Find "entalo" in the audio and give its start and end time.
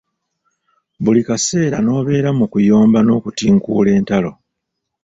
3.97-4.31